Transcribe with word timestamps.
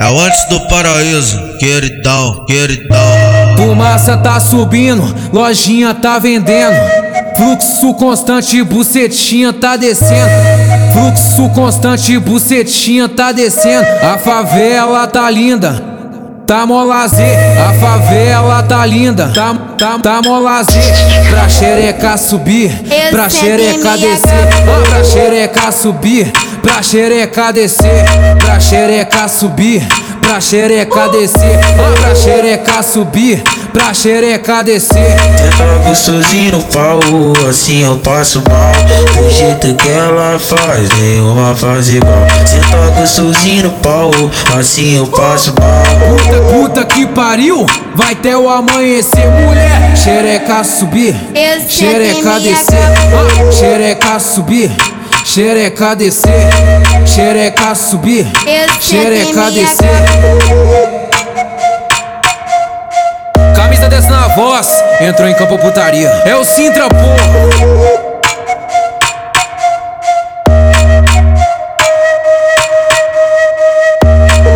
É 0.00 0.06
antes 0.06 0.42
do 0.48 0.58
paraíso, 0.66 1.38
queridão, 1.58 2.46
queridão. 2.46 2.96
Fumaça 3.58 4.16
tá 4.16 4.40
subindo, 4.40 5.02
lojinha 5.30 5.92
tá 5.92 6.18
vendendo. 6.18 6.74
Fluxo 7.36 7.92
constante, 7.92 8.62
bucetinha 8.62 9.52
tá 9.52 9.76
descendo. 9.76 10.30
Fluxo 10.94 11.50
constante, 11.50 12.18
bucetinha 12.18 13.10
tá 13.10 13.30
descendo. 13.30 13.86
A 14.02 14.16
favela 14.16 15.06
tá 15.06 15.30
linda. 15.30 15.90
Tá 16.46 16.66
mó 16.66 16.82
lazer, 16.82 17.38
a 17.60 17.72
favela 17.74 18.60
tá 18.64 18.84
linda, 18.84 19.30
tá, 19.32 19.54
tá, 19.78 19.98
tá 20.00 20.20
mó 20.24 20.40
lazer 20.40 20.82
Pra 21.30 21.48
xereca 21.48 22.16
subir, 22.16 22.72
pra 23.08 23.28
xereca 23.28 23.96
descer 23.96 24.48
Pra 24.88 25.04
xereca 25.04 25.70
subir, 25.70 26.32
pra 26.62 26.82
xereca 26.82 27.52
descer 27.52 28.04
Pra 28.38 28.60
xereca 28.60 29.28
subir, 29.28 29.86
pra 30.20 30.40
xereca 30.40 31.08
descer 31.08 31.58
Pra 32.00 32.14
xereca 32.14 32.82
subir, 32.82 33.42
pra 33.72 33.94
xereca 33.94 34.62
descer. 34.62 35.16
Ela 35.58 35.88
gostosinho 35.88 36.52
no 36.52 36.62
pau, 36.64 37.00
assim 37.48 37.84
eu 37.84 37.96
passo 37.98 38.42
mal. 38.48 38.72
Do 39.14 39.30
jeito 39.30 39.74
que 39.74 39.88
ela 39.88 40.38
faz, 40.38 40.88
nenhuma 40.98 41.54
faz 41.54 41.88
igual. 41.88 42.26
Cê 42.46 42.58
tá 42.58 43.00
gostosinho 43.00 43.64
no 43.64 43.70
pau, 43.70 44.10
assim 44.58 44.96
eu 44.96 45.06
passo 45.06 45.54
mal. 45.58 45.82
Puta, 46.16 46.40
puta 46.52 46.84
que 46.84 47.06
pariu, 47.06 47.66
vai 47.94 48.12
até 48.12 48.36
o 48.36 48.48
amanhecer 48.48 49.26
Mulher, 49.46 49.96
xereca 49.96 50.64
subir, 50.64 51.14
xereca 51.68 52.40
descer 52.40 53.52
Xereca 53.52 54.18
subir, 54.18 54.70
xereca 55.32 55.94
descer 55.94 56.50
Xereca 57.06 57.72
subir, 57.76 58.26
xereca 58.80 59.48
descer 59.52 59.86
Camisa 63.54 63.88
dessa 63.88 64.10
na 64.10 64.26
voz, 64.34 64.68
entrou 65.00 65.28
em 65.28 65.34
campo 65.34 65.56
putaria. 65.58 66.08
É 66.26 66.34
o 66.34 66.44
Sintra, 66.44 66.88
porra. 66.88 68.10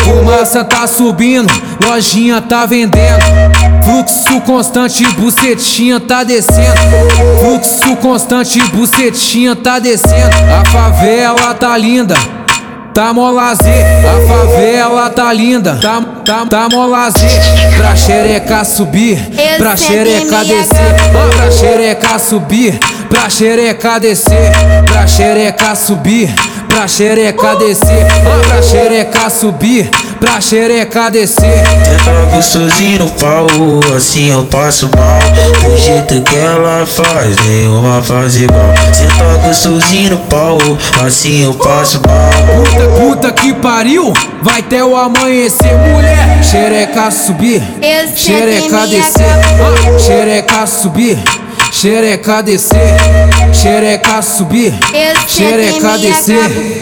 Fumaça 0.00 0.64
tá 0.64 0.86
subindo, 0.88 1.52
lojinha 1.86 2.40
tá 2.42 2.66
vendendo. 2.66 3.24
Fluxo 4.06 4.40
constante, 4.42 5.04
bucetinha 5.14 5.98
tá 5.98 6.22
descendo. 6.22 6.78
Fluxo 7.40 7.96
constante, 7.96 8.60
bucetinha 8.70 9.56
tá 9.56 9.80
descendo. 9.80 10.36
A 10.60 10.64
favela 10.70 11.54
tá 11.54 11.76
linda. 11.76 12.14
Tá 12.94 13.12
mó 13.12 13.30
lazer, 13.30 13.84
a 14.06 14.26
favela 14.26 15.10
tá 15.10 15.30
linda, 15.30 15.78
tá, 15.82 16.00
tá, 16.24 16.46
tá 16.46 16.68
mó 16.72 16.86
lazer 16.86 17.28
Pra 17.76 17.94
xereca 17.94 18.64
subir, 18.64 19.18
pra 19.58 19.76
xereca 19.76 20.42
descer 20.42 20.94
Pra 21.36 21.50
xereca 21.50 22.18
subir, 22.18 22.78
pra 23.10 23.28
xereca 23.28 23.98
descer 24.00 24.50
Pra 24.90 25.06
xereca 25.06 25.74
subir, 25.74 26.34
pra 26.70 26.88
xereca 26.88 27.56
descer 27.56 28.06
Pra 28.48 28.62
xereca 28.62 29.28
subir, 29.28 29.90
pra 30.18 30.40
xereca 30.40 31.10
descer. 31.10 31.44
Ela 32.06 32.34
gostosinho 32.34 33.00
no 33.00 33.10
pau, 33.12 33.46
assim 33.96 34.30
eu 34.30 34.44
passo 34.44 34.88
mal. 34.96 35.20
Do 35.62 35.76
jeito 35.76 36.22
que 36.22 36.36
ela 36.36 36.86
faz, 36.86 37.36
nenhuma 37.46 38.02
faz 38.02 38.36
igual. 38.36 38.74
Cê 38.92 39.06
tá 39.06 39.46
gostosinho 39.46 40.10
no 40.10 40.18
pau, 40.18 40.58
assim 41.04 41.44
eu 41.44 41.54
passo 41.54 42.00
mal. 42.06 42.30
Puta, 42.64 43.00
puta 43.00 43.32
que 43.32 43.52
pariu, 43.54 44.12
vai 44.42 44.60
até 44.60 44.82
o 44.84 44.96
amanhecer 44.96 45.74
Mulher, 45.92 46.42
xereca 46.42 47.10
subir, 47.10 47.62
xereca 48.14 48.86
descer. 48.86 49.24
ah, 49.24 49.98
Xereca 49.98 50.66
subir, 50.66 51.18
xereca 51.72 52.42
descer. 52.42 52.96
Xereca 53.52 54.22
subir, 54.22 54.74
xereca 55.28 55.98
descer 55.98 56.75